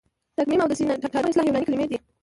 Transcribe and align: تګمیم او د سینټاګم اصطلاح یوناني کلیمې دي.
تګمیم 0.37 0.61
او 0.63 0.69
د 0.69 0.73
سینټاګم 0.77 1.27
اصطلاح 1.29 1.45
یوناني 1.47 1.65
کلیمې 1.67 1.87
دي. 1.89 1.97